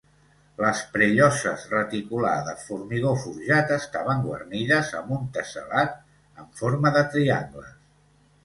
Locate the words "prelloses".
0.93-1.65